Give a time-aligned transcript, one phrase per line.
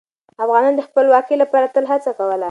[0.43, 2.37] افغانان د خپلواکۍ لپاره تل هڅه کوله.